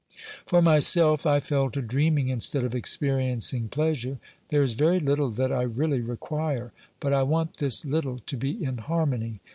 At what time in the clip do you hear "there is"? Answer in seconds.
4.47-4.73